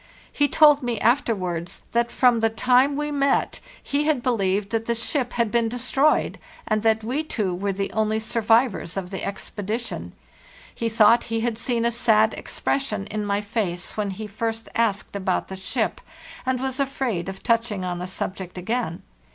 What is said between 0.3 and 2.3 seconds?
He told me afterwards that